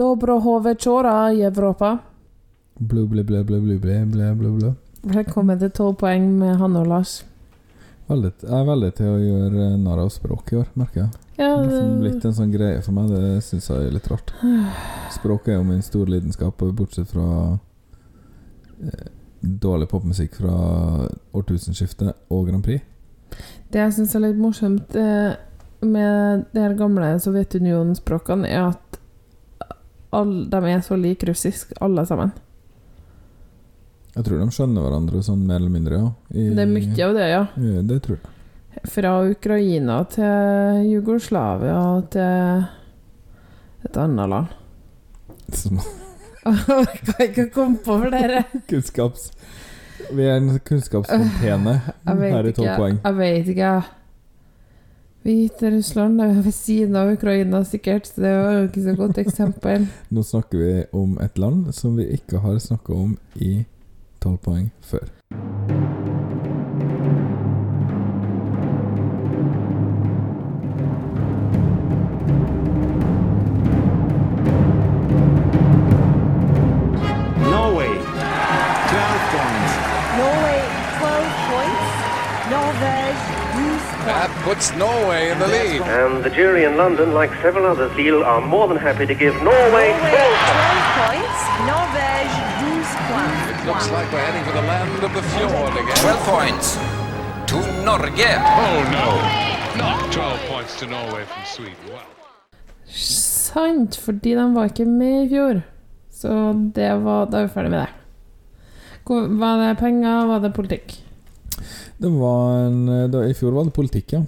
[0.00, 0.40] Dobro
[1.34, 1.98] i Europa.
[2.74, 4.70] Blu, blu, blu, blu, blu, blu, blu, blu, blu.
[5.02, 7.18] Velkommen til 12 poeng med Hanne og Lars.
[8.08, 11.10] Veldig, jeg er veldig til å gjøre narr av språk i år, merker jeg.
[11.36, 14.32] Ja, Det er blitt en sånn greie for meg, det syns jeg er litt rart.
[15.18, 17.28] Språk er jo min store lidenskap, bortsett fra
[18.80, 19.06] eh,
[19.42, 20.54] dårlig popmusikk fra
[21.36, 22.80] årtusenskiftet og Grand Prix.
[23.68, 25.34] det jeg syns er litt morsomt eh,
[25.84, 28.89] med de gamle Sovjetunionen-språkene, er at
[30.16, 32.32] all, de er så like russisk, alle sammen.
[34.16, 36.10] Jeg tror de skjønner hverandre sånn mer eller mindre, ja.
[36.34, 37.42] I, Det er mye av det, ja.
[37.62, 38.36] Ja, Det tror jeg.
[38.90, 42.66] Fra Ukraina til Jugoslavia til
[43.86, 44.52] et annet land.
[45.52, 48.44] Som Jeg kan ikke komme på flere.
[48.70, 49.30] kunnskaps...
[50.10, 52.96] Vi er en kunnskapsfontene Jeg her i tolv poeng.
[53.04, 53.72] Jeg vet ikke.
[55.22, 59.88] Hviterussland er ved siden av Ukraina, sikkert, så det var jo ikke så godt eksempel.
[60.16, 63.64] Nå snakker vi om et land som vi ikke har snakka om i
[64.20, 65.04] tolv poeng før.
[77.50, 77.92] Norway,
[78.88, 79.72] 12 points.
[80.16, 80.60] Norway
[80.96, 81.92] 12 points.
[82.50, 83.39] Norvège 12
[84.10, 85.80] That puts Norway in the lead.
[85.82, 89.34] And the jury in London, like several others, feel are more than happy to give
[89.42, 91.40] Norway Norway 12 12 points.
[91.70, 93.40] Norvège 12 points.
[93.52, 95.96] It looks like we're heading for the land of the fjord again.
[95.96, 96.66] 12 points
[97.50, 97.56] to
[97.88, 98.30] Norge.
[98.64, 99.08] Oh no,
[99.82, 101.76] not 12 points to Norway from Sweden.
[101.90, 102.04] Wow.
[102.86, 105.60] Sant, fordi de var ikke med i fjor.
[106.20, 106.28] Så
[106.74, 107.88] det var, da er vi ferdig med det.
[109.06, 110.96] Hvor- Var det penger, var det politikk?
[112.00, 114.22] Det var en da, I fjor var det politikk, ja.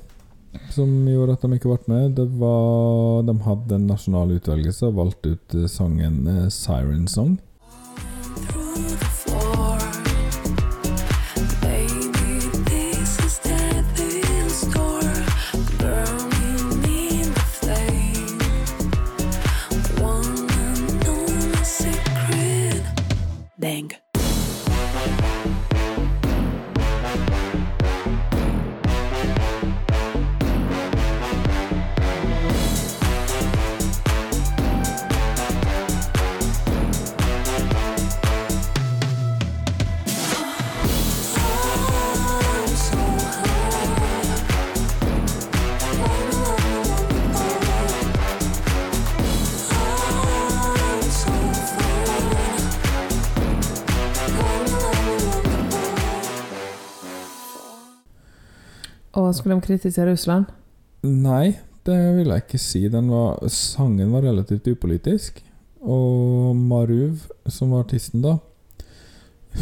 [0.73, 2.17] Som gjorde at de ikke ble med.
[2.19, 7.39] Det var, de hadde en nasjonal utvelgelse og valgte ut eh, sangen eh, Siren Song.
[59.43, 60.51] Skulle de kritisere Russland?
[61.03, 62.85] Nei, det vil jeg ikke si.
[62.89, 65.43] Den var, sangen var relativt upolitisk.
[65.83, 68.37] Og Maruv, som var artisten da,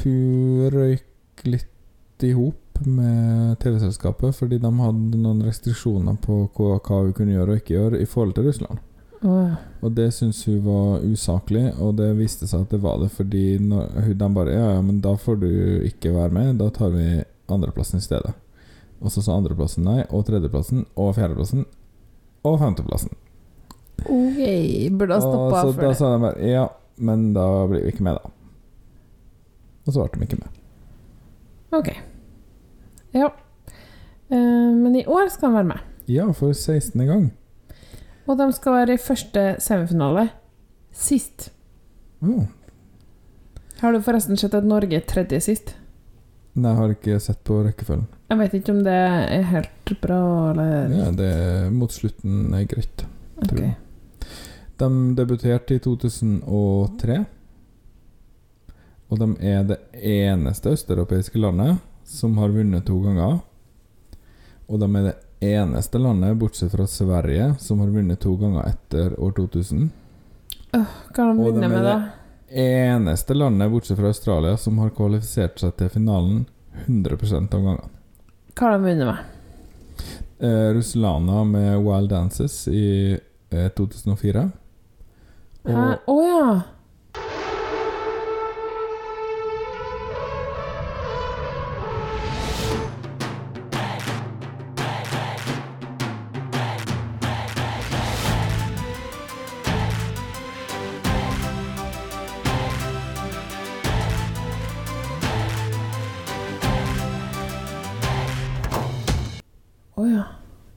[0.03, 7.01] hun røyk litt i hop med TV-selskapet fordi de hadde noen restriksjoner på hva, hva
[7.07, 8.85] hun kunne gjøre og ikke gjøre i forhold til Russland.
[9.21, 13.11] Åh, Og det syntes hun var usaklig, og det viste seg at det var det
[13.13, 15.51] fordi når, de bare Ja, ja, men da får du
[15.89, 17.09] ikke være med, da tar vi
[17.49, 18.33] andreplassen i stedet.
[19.01, 21.65] Og så sa andreplassen nei, og tredjeplassen, og fjerdeplassen,
[22.45, 23.17] og femteplassen.
[24.05, 24.41] ok,
[24.99, 25.97] burde ha stoppa for da det.
[25.97, 26.67] sa de bare ja,
[27.01, 28.33] men da blir vi ikke med, da.
[29.87, 30.61] Og så ble de ikke med.
[31.77, 31.89] Ok.
[33.17, 33.31] Ja.
[34.31, 35.89] Uh, men i år skal de være med.
[36.11, 37.07] Ja, for 16.
[37.07, 37.31] gang.
[38.27, 40.29] Og de skal være i første semifinale.
[40.93, 41.51] Sist.
[42.23, 42.45] Oh.
[43.81, 45.75] Har du forresten sett at Norge er tredje sist?
[46.55, 48.09] Nei, jeg har ikke sett på rekkefølgen.
[48.31, 50.21] Jeg vet ikke om det er helt bra,
[50.53, 53.05] eller Ja, det er mot slutten er greit.
[53.43, 53.65] tror Ok.
[53.65, 53.77] jeg.
[54.79, 57.27] De debuterte i 2003.
[59.11, 63.41] Og de er det eneste østeuropeiske landet som har vunnet to ganger.
[64.71, 65.17] Og de er det
[65.51, 69.91] eneste landet, bortsett fra Sverige, som har vunnet to ganger etter år 2000.
[70.71, 70.85] Hva
[71.17, 71.95] har de vunnet med, da?
[72.49, 72.63] det
[72.95, 76.45] eneste landet, bortsett fra Australia, som har kvalifisert seg til finalen
[76.87, 77.89] 100 av gangene.
[78.61, 79.19] Hva har de vunnet med?
[80.39, 83.17] Eh, Ruslana med Wild Dances i
[83.51, 84.43] eh, 2004.
[85.65, 86.61] Å oh, ja!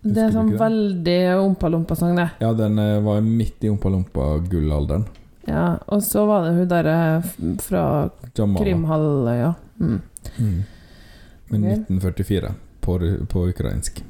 [0.03, 2.29] Det er sånn veldig ompa-lompa-sang, det.
[2.43, 5.05] Ja, den eh, var midt i Ompa Lompa-gullalderen.
[5.47, 6.97] Ja, og så var det hun derre
[7.63, 7.85] fra
[8.35, 9.35] Krimhalvøya.
[9.39, 9.53] Ja.
[9.79, 10.01] Mm.
[10.37, 10.63] Mm.
[11.51, 12.53] Men 1944
[12.83, 12.99] på,
[13.31, 14.03] på ukrainsk.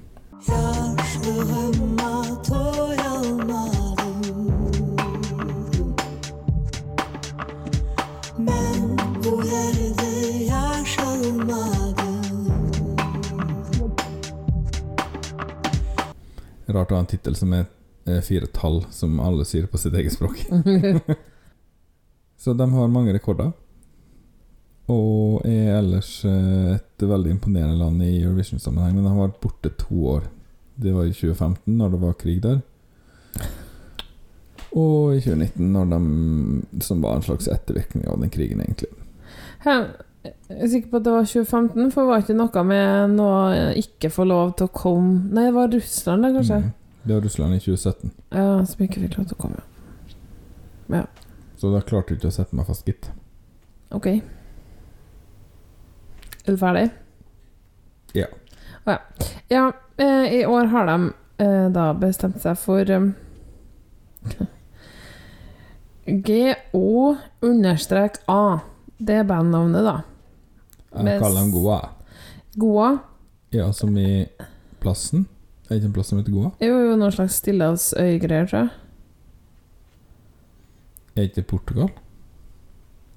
[16.73, 17.67] Rart å ha en tittel som er
[18.09, 20.41] eh, fire tall, som alle sier på sitt eget språk.
[22.43, 23.53] Så de har mange rekorder.
[24.91, 28.97] Og er ellers eh, et veldig imponerende land i Eurovision-sammenheng.
[28.97, 30.25] Men de har vært borte to år.
[30.75, 32.59] Det var i 2015, når det var krig der.
[34.73, 38.89] Og i 2019, når de, som var en slags ettervirkning av den krigen, egentlig.
[39.63, 39.77] Hæ,
[40.23, 43.73] Jeg er sikker på at det var 2015, for det var ikke noe med noe
[43.79, 46.59] ikke få lov til å komme Nei, det var Russland, da, kanskje?
[46.63, 46.71] Mm.
[47.03, 48.11] Det var Russland i 2017.
[48.31, 49.63] Ja, som ikke fikk lov til å komme.
[51.63, 53.09] Så da klarte du ikke å sette meg fast, gitt.
[53.95, 54.07] Ok.
[56.43, 56.89] Er du ferdig?
[58.17, 58.27] Ja.
[58.83, 59.27] Å ja.
[59.47, 59.65] ja
[59.95, 60.97] eh, I år har de
[61.43, 63.13] eh, da bestemt seg for um,
[66.27, 68.59] GO understrek A.
[68.99, 70.12] Det er bandnavnet, da.
[70.93, 71.79] Jeg kaller dem Goa.
[72.59, 72.89] Goa
[73.53, 74.25] Ja, som i
[74.81, 75.27] plassen.
[75.65, 76.51] Er det ikke en plass som heter Goa?
[76.61, 78.69] Jo, jo noen slags stillehavsøygreier, tror jeg.
[81.15, 81.89] Er ikke det Portugal?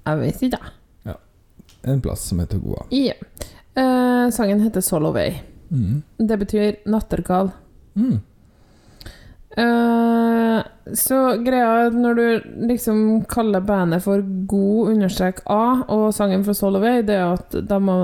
[0.07, 0.73] Jeg vet ikke, jeg.
[1.87, 2.85] En plass som heter Goa.
[2.91, 3.13] Ja.
[3.77, 5.41] Eh, sangen heter 'Solo Way'.
[5.69, 6.03] Mm.
[6.17, 7.51] Det betyr nattergal.
[7.95, 8.19] Mm.
[9.55, 10.59] Eh,
[10.93, 12.25] så greia er at når du
[12.69, 12.97] liksom
[13.31, 17.95] kaller bandet for God understrek A og sangen for Soloway, det er at da, må,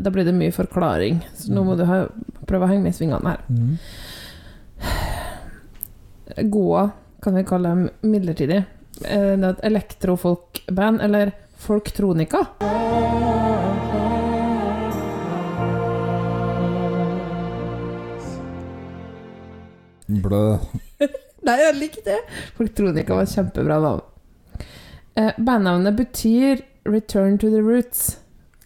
[0.00, 1.22] da blir det mye forklaring.
[1.34, 2.02] Så nå må du ha,
[2.46, 3.40] prøve å henge med i svingene her.
[3.48, 3.78] Mm.
[6.52, 6.90] Goa
[7.24, 8.60] kan vi kalle dem midlertidig.
[9.04, 12.46] Eh, Det er et elektrofolkband, eller folktronika.
[20.06, 20.58] Blø.
[21.46, 22.18] Nei, jeg liker det.
[22.56, 24.02] Folk trodde ikke det var et kjempebra navn.
[25.16, 28.16] Eh, bandnavnet betyr 'Return to the Roots',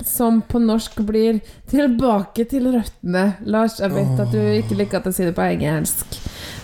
[0.02, 3.34] som på norsk blir 'Tilbake til røttene'.
[3.44, 6.06] Lars, jeg vet at du ikke liker at jeg sier det på engelsk,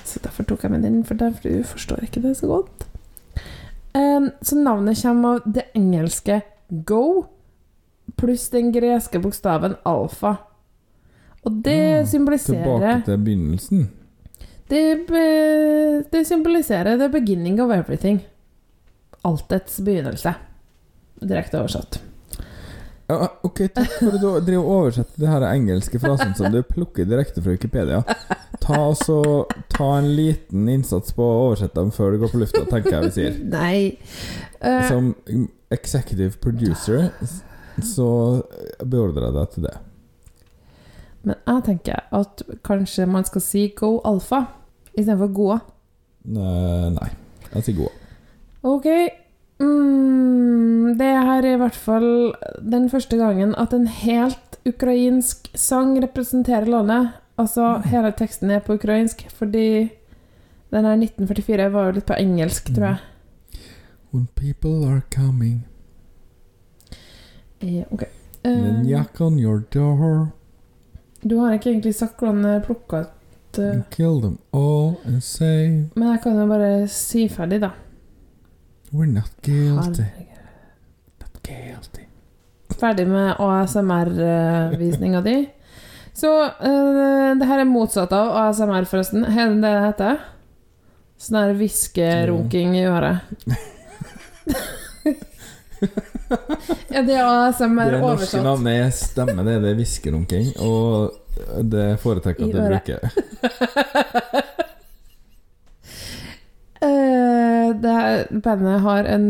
[0.04, 2.86] så derfor tok jeg med den, for derfor du forstår ikke det så godt.
[3.94, 7.26] Eh, så navnet kommer av det engelske 'go'
[8.16, 10.36] pluss den greske bokstaven alfa.
[11.44, 13.90] Og det Ah, symboliserer Tilbake til begynnelsen.
[14.70, 15.24] Det, be,
[16.12, 18.20] det symboliserer the beginning of everything.
[19.26, 20.34] Altets begynnelse.
[21.20, 22.00] Direkte oversatt.
[23.10, 26.60] Ja, ok, takk for at du driver og oversetter det her engelske frasen som du
[26.62, 28.04] plukker direkte fra Wikipedia.
[28.62, 29.16] Ta, altså,
[29.72, 33.08] ta en liten innsats på å oversette dem før du går på lufta, tenker jeg
[33.08, 33.40] vi sier.
[33.56, 33.80] Nei.
[34.62, 35.10] Uh, Som
[35.74, 37.10] executive producer
[37.82, 38.08] så
[38.84, 39.76] beordrer jeg deg til det.
[41.22, 44.44] men jeg tenker at kanskje man skal si go alfa
[45.00, 45.48] istedenfor gå?
[46.36, 47.10] Nei, nei.
[47.54, 47.96] jeg sier god.
[48.70, 48.88] Ok.
[49.60, 52.10] Mm, det her er i hvert fall
[52.60, 57.16] den første gangen at en helt ukrainsk sang representerer landet.
[57.40, 59.88] Altså, hele teksten er på ukrainsk, fordi
[60.70, 62.98] den her 1944 var jo litt på engelsk, tror jeg.
[64.12, 65.64] When people are coming
[67.62, 68.02] yeah, ok.
[68.44, 70.32] Uh, Then knock on your door
[71.22, 73.08] du har ikke egentlig sagt hvordan plukka ut,
[73.58, 77.70] eh, and kill them all and say men jeg kan jo bare si ferdig, da.
[78.92, 80.02] We're not guilty.
[81.20, 82.06] Not guilty.
[82.80, 85.48] Ferdig med ASMR-visninga di.
[86.12, 89.24] Så uh, det her er motsatt av ASMR, forresten.
[89.24, 90.18] Er det det det heter?
[91.20, 93.18] Sånn her hviskerunking i øret.
[96.90, 101.19] er det ASMR Det norske navnet er stemme, det er det hviskerunking, og
[101.62, 102.98] det foretrekker jeg at du bruker.
[106.84, 109.26] uh, det her bandet har en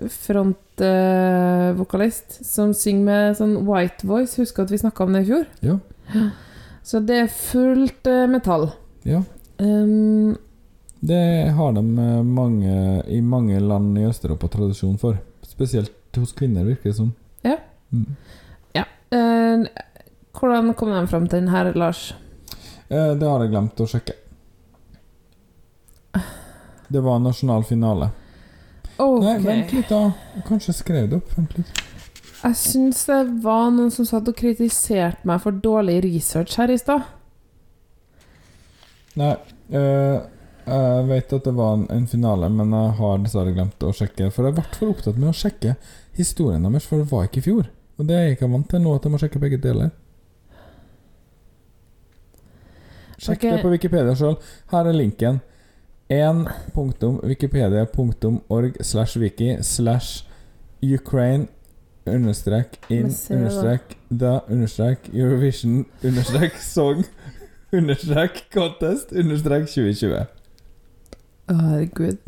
[0.00, 4.40] frontvokalist uh, som synger med sånn white voice.
[4.40, 5.44] Husker at vi snakka om det i fjor?
[5.64, 5.76] Ja.
[6.90, 8.66] Så det er fullt uh, metall.
[9.04, 9.20] Ja.
[9.60, 10.36] Um,
[11.00, 15.16] Det har de eh, mange, i mange land i Øst-Europa tradisjon for.
[15.42, 17.12] Spesielt hos kvinner, virker det som.
[17.44, 17.56] Ja.
[17.90, 18.16] Mm.
[18.76, 19.58] eh,
[20.38, 22.14] hvordan kom de fram til den her, Lars?
[22.88, 24.14] Eh, Det har jeg glemt å sjekke.
[26.90, 28.10] Det var nasjonal finale.
[28.98, 29.22] Okay.
[29.24, 30.10] Nei, vent litt, da.
[30.48, 31.30] Kanskje jeg skrev det opp.
[31.36, 31.70] Vent litt.
[32.40, 36.78] Jeg syns det var noen som satt og kritiserte meg for dårlig research her i
[36.80, 37.06] stad.
[39.20, 39.34] Nei,
[39.70, 40.20] eh,
[40.70, 44.28] Jeg vet at det var en, en finale, men jeg har dessverre glemt å sjekke.
[44.30, 45.72] For jeg ble for opptatt med å sjekke
[46.14, 47.70] historien deres, for det var ikke i fjor.
[47.98, 49.90] Og det er jeg ikke vant til nå, at jeg må sjekke begge deler.
[53.20, 54.36] Sjekk det på Wikipedia sjøl.
[54.72, 55.40] Her er linken.
[56.10, 60.24] 1.wikipedia.org slash wiki slash
[60.82, 61.46] Ukraine
[62.06, 67.04] understrek in understrek the understrek Eurovision understrek song
[67.72, 70.26] understrek contest understrek 2020.
[71.50, 72.18] Å, herregud.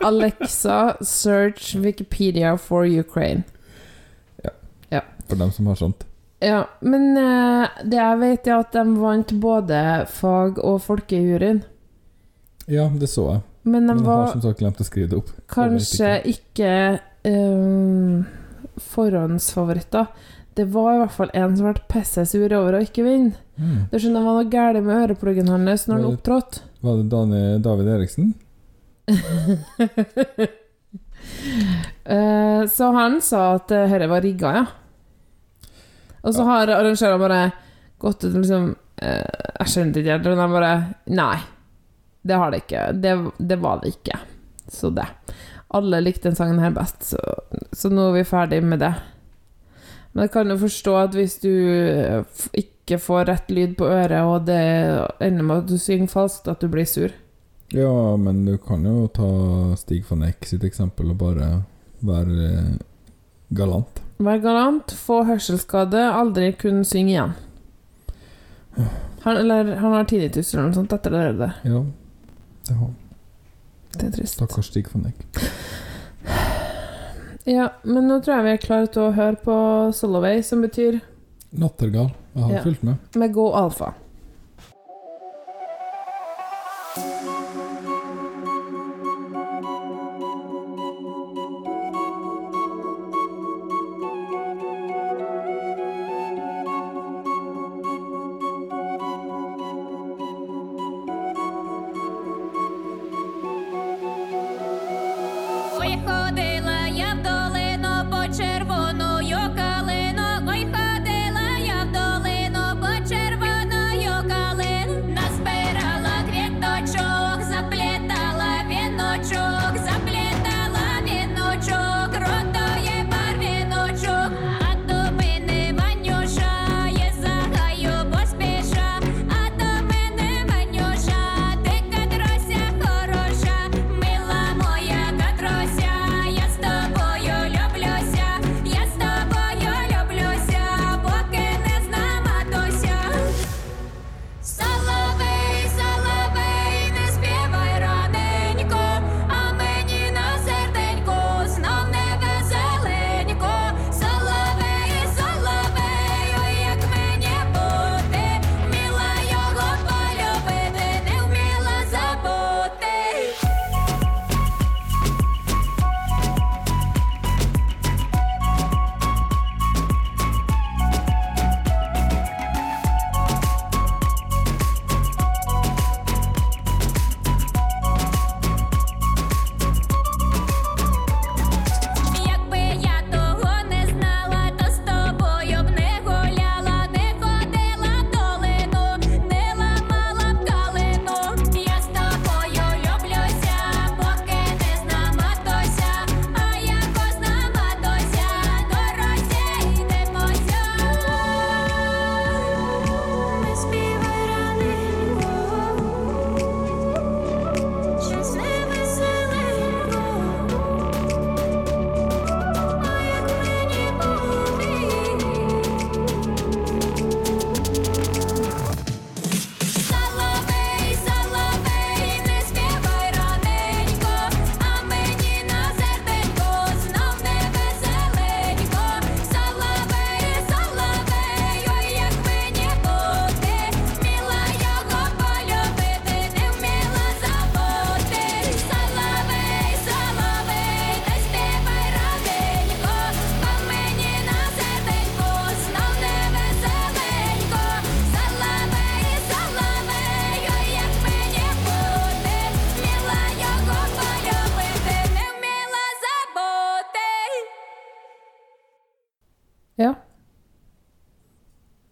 [0.00, 3.42] Alexa, search Wikipedia for Ukraine.
[4.90, 6.06] Ja For dem som har sånt.
[6.40, 11.60] Ja, men eh, det jeg vet, er at de vant både fag- og folkejuryen.
[12.70, 13.42] Ja, det så jeg.
[13.62, 15.30] Men de Men jeg har som sagt glemt å skrive det opp.
[15.52, 16.72] kanskje ikke
[17.28, 18.24] eh,
[18.80, 20.06] forhåndsfavoritter.
[20.56, 23.36] Det var i hvert fall en som ble pisse sur over å ikke vinne.
[23.60, 23.92] Mm.
[23.92, 26.64] Det skjønner jeg var noe galt med ørepluggen hans når han Var opptrådte.
[26.80, 28.34] Var det Dani, David Eriksen?
[32.08, 34.66] uh, så han sa at dette var rigga, ja.
[36.22, 37.42] Og så har arrangørene bare
[38.00, 40.72] gått ut og liksom Jeg skjønte ikke helt, men de bare
[41.08, 41.38] Nei,
[42.22, 42.82] det har det ikke.
[43.00, 44.18] Det, det var det ikke.
[44.68, 45.06] Så det.
[45.72, 47.20] Alle likte den sangen her best, så,
[47.72, 48.92] så nå er vi ferdig med det.
[50.12, 54.20] Men jeg kan jo forstå at hvis du eh, ikke får rett lyd på øret,
[54.26, 54.60] og det
[55.22, 57.14] ender med at du synger falskt, at du blir sur.
[57.70, 59.30] Ja, men du kan jo ta
[59.78, 61.50] Stig van Eck sitt eksempel og bare
[62.02, 62.78] være
[63.54, 64.02] galant.
[64.20, 67.30] Vær galant, få hørselsskade, aldri kunne synge igjen.
[69.24, 71.22] Han, eller han har tinnitus eller noe sånt etter det.
[71.38, 71.54] der.
[71.64, 71.80] Ja,
[72.68, 72.90] det har
[73.96, 74.36] Det er trist.
[74.36, 75.24] Stakkars Stig von Eck.
[77.48, 79.54] Ja, men nå tror jeg vi er klare til å høre på
[79.96, 81.00] Soloway, som betyr
[81.58, 82.12] Nattergal.
[82.36, 82.62] Jeg har Ja.
[82.62, 82.96] fulgt med.
[83.16, 83.94] med Go Alfa.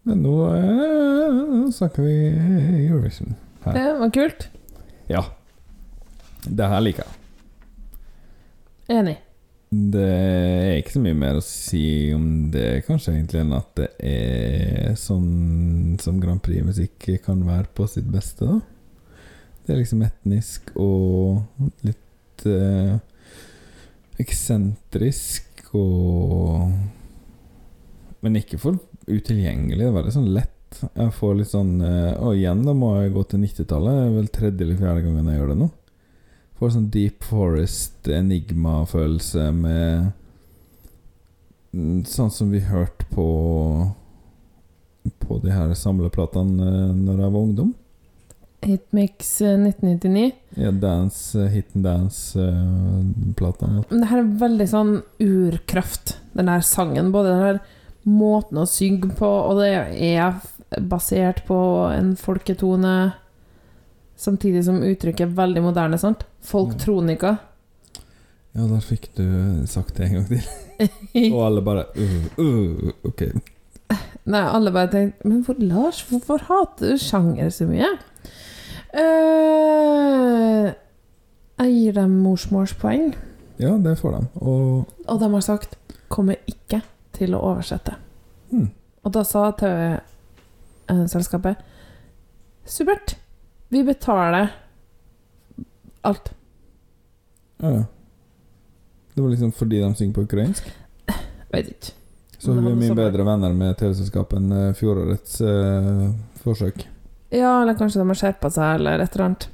[0.09, 2.17] Men nå eh, snakker vi
[2.87, 3.35] Eurovision
[3.67, 3.75] her.
[3.77, 4.49] Det var kult.
[5.11, 5.25] Ja.
[6.49, 7.17] Det her liker jeg.
[8.99, 9.19] Enig.
[9.69, 11.83] Det er ikke så mye mer å si
[12.17, 12.25] om
[12.55, 18.09] det, kanskje, egentlig, enn at det er sånn som Grand Prix-musikk kan være på sitt
[18.09, 18.63] beste, da.
[19.67, 21.43] Det er liksom etnisk og
[21.85, 22.95] litt eh,
[24.25, 26.73] eksentrisk og
[28.25, 29.81] Men ikke for utilgjengelig.
[29.83, 30.55] Det er veldig sånn lett.
[30.93, 33.95] Jeg får litt sånn eh, Og igjen, da må jeg gå til 90-tallet.
[33.95, 35.69] Det er vel tredje eller fjerde gangen jeg gjør det nå.
[36.59, 40.09] Får sånn Deep Forest enigma-følelse med
[41.73, 43.27] mm, Sånn som vi hørte på
[45.23, 47.77] På de her samleplatene eh, Når jeg var ungdom.
[48.67, 50.33] Hitmix eh, 1999.
[50.59, 53.85] Ja, dance, eh, Hit and Dance-platene.
[53.89, 57.13] Men det her er veldig sånn urkraft, den her sangen.
[57.15, 57.61] Både den her
[58.09, 59.71] måten å synge på, og det
[60.09, 60.39] er
[60.91, 61.59] basert på
[61.93, 62.95] en folketone.
[64.19, 66.25] Samtidig som uttrykket er veldig moderne, sant?
[66.45, 67.37] Folktronika.
[68.57, 69.27] Ja, der fikk du
[69.71, 70.43] sagt det en gang til.
[71.35, 73.23] Og alle bare uh, uh, Ok.
[74.29, 77.89] Nei, alle bare tenkte Men for Lars, hvorfor hater du sjanger så mye?
[78.93, 80.69] Uh,
[81.59, 83.11] jeg gir dem morsmålspoeng,
[83.59, 84.21] Ja, det får de.
[84.39, 86.83] Og og de har sagt 'kommer ikke
[87.19, 87.97] til å oversette'.
[88.53, 88.71] Mm.
[89.05, 91.57] Og da sa TV-selskapet
[92.69, 93.17] Supert,
[93.73, 94.49] vi betaler
[96.05, 96.33] alt.
[97.63, 97.85] ja, ja.
[99.15, 100.65] Det var liksom fordi de synger på ukrainsk?
[101.53, 101.93] Vet ikke.
[102.39, 106.05] Så hun er mye bedre venner med TV-selskapet enn eh, fjorårets eh,
[106.45, 106.85] forsøk.
[107.35, 109.49] Ja, eller kanskje de har skjerpa seg, eller et eller annet.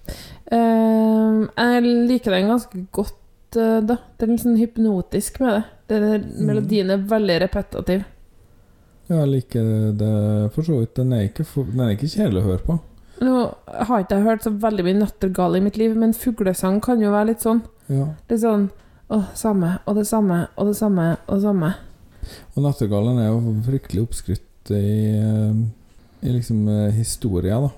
[0.52, 3.96] Eh, jeg liker den ganske godt, eh, da.
[3.96, 5.64] Det er litt sånn hypnotisk med det.
[5.90, 6.46] Er, Mm.
[6.46, 8.04] melodien er veldig repetitiv.
[9.08, 10.94] Ja, jeg liker det for så vidt.
[10.96, 12.78] Den er ikke, den er ikke kjedelig å høre på.
[13.20, 17.00] Nå har ikke jeg hørt så veldig mye nattergal i mitt liv, men fuglesang kan
[17.00, 17.62] jo være litt sånn.
[17.88, 18.06] Ja.
[18.28, 18.70] Det er sånn
[19.10, 21.74] Å, samme, og det samme, og det samme, og det samme.
[22.56, 25.52] Og Nattergalen er jo fryktelig oppskrytt i, eh,
[26.24, 27.68] i liksom eh, historia, da.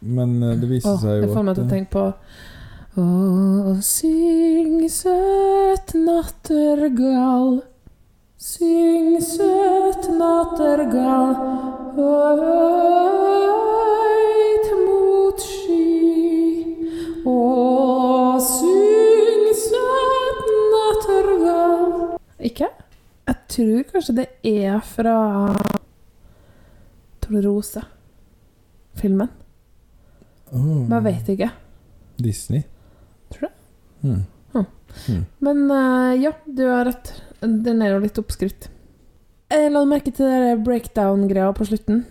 [0.00, 2.04] Men eh, det viser Åh, seg det får meg til å tenke på
[2.96, 7.58] Å, syng søt nattergal
[8.40, 11.36] Syng søt nattergal
[11.98, 12.24] Høyt
[14.80, 16.64] mot sky
[17.28, 17.36] Å,
[18.46, 22.16] syng søt nattergal
[22.48, 22.72] Ikke?
[23.28, 25.18] Jeg tror kanskje det er fra
[27.26, 29.28] Tornerose-filmen.
[30.48, 30.86] Oh.
[30.86, 31.50] Men jeg vet ikke.
[32.22, 32.62] Disney.
[34.06, 34.66] Tror?
[35.08, 35.24] Mm.
[35.38, 37.12] Men eh, ja, du har rett.
[37.40, 38.70] Den er jo litt oppskrytt.
[39.52, 42.04] Jeg la merke til den breakdown-greia på slutten.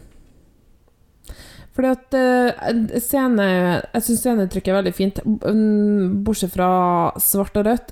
[1.76, 5.20] Fordi at uh, scene Jeg syns scenetrykket er veldig fint.
[5.26, 6.70] Mm, Bortsett fra
[7.20, 7.92] svart og rødt.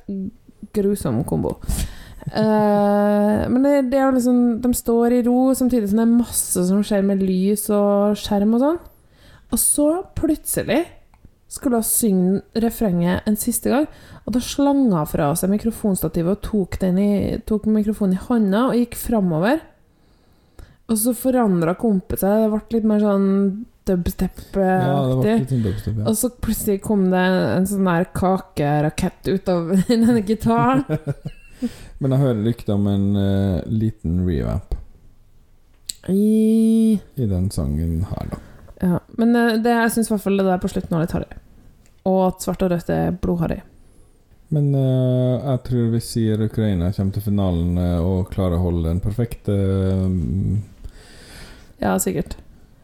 [0.73, 1.57] Grusom kombo.
[2.31, 6.85] Uh, men det, det liksom De står i ro, samtidig som det er masse som
[6.85, 8.79] skjer med lys og skjerm og sånn.
[9.51, 10.85] Og så plutselig
[11.53, 13.85] skulle hun synge refrenget en siste gang,
[14.23, 17.11] og da slang hun fra seg mikrofonstativet og tok, den i,
[17.45, 19.61] tok mikrofonen i hånda og gikk framover.
[20.89, 23.29] Og så forandra kompet seg, det ble litt mer sånn
[23.83, 25.33] Ja, dubstep-aktig.
[25.41, 26.05] litt sånn dubstep, ja.
[26.07, 30.85] og så plutselig kom det en sånn der kakerakett ut av denne gitaren.
[31.99, 34.73] Men jeg hører rykter om en uh, liten revamp
[36.11, 38.41] I, i den sangen her, da.
[38.81, 38.99] Ja.
[39.19, 41.39] Men eh, det, jeg syns i hvert fall det der på slutten var litt harry.
[42.09, 43.61] Og at svart og rødt er blodharry.
[44.53, 48.85] Men uh, jeg tror vi sier Ukraina kommer til finalen eh, og klarer å holde
[48.85, 49.55] den perfekte
[50.13, 50.59] mm,
[51.81, 52.35] Ja, sikkert.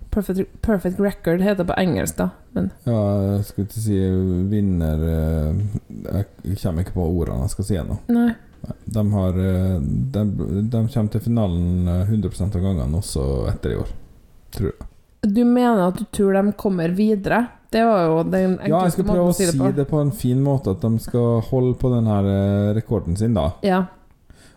[0.09, 2.31] Perfect, perfect record heter det på engelsk, da.
[2.57, 3.01] Men Ja,
[3.35, 3.99] jeg skulle ikke si
[4.49, 7.99] vinner Jeg kommer ikke på ordene jeg skal si ennå.
[8.09, 8.31] nei.
[8.89, 10.23] De, har, de,
[10.73, 13.23] de kommer til finalen eh, 100 av gangene også
[13.53, 13.93] etter i år.
[14.57, 14.88] Tror jeg.
[15.21, 17.47] Du mener at du tror de kommer videre?
[17.69, 19.71] Det var jo den enkleste Ja, jeg skal prøve å si si det på.
[19.75, 23.33] det på en fin måte, at de skal holde på den her eh, rekorden sin,
[23.37, 23.51] da.
[23.61, 23.83] Ja.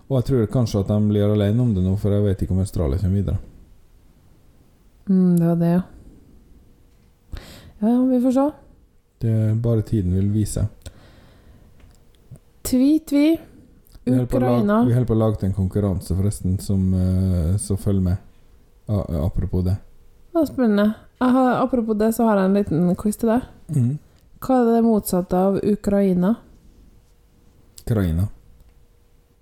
[0.09, 2.55] Og jeg tror kanskje at de blir alene om det nå, for jeg vet ikke
[2.55, 3.39] om Australia kommer videre.
[5.11, 5.83] Mm, det var det, ja.
[7.83, 8.47] Ja, vi får se.
[9.23, 10.69] Det er bare tiden vil vise.
[12.63, 13.27] Tvi-tvi.
[14.05, 14.85] Vi holder på å lage- Ukraina.
[14.87, 18.17] Vi holder på å lage en konkurranse, forresten, som, eh, som følger med.
[18.89, 19.77] Apropos det.
[20.33, 20.95] Det er spennende.
[21.21, 23.43] Har, apropos det, så har jeg en liten quiz til deg.
[23.77, 23.91] Mm.
[24.43, 26.35] Hva er det motsatte av Ukraina?
[27.85, 28.25] Ukraina.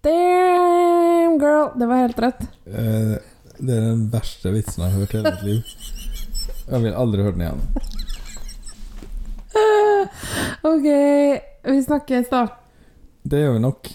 [0.02, 1.70] Damn, girl!
[1.78, 2.42] Det var helt rett.
[2.66, 3.14] Eh,
[3.60, 5.60] det er den verste vitsen jeg har hørt i hele mitt liv.
[6.70, 7.62] Jeg vil aldri høre den igjen.
[10.72, 10.88] OK.
[11.70, 12.42] Vi snakkes, da.
[13.22, 13.90] Det gjør vi nok.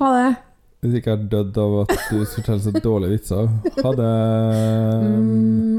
[0.00, 0.32] Ha det.
[0.80, 3.48] Hvis ikke jeg har dødd av at du forteller så dårlige vitser.
[3.82, 4.10] Ha det.
[5.02, 5.78] Mm,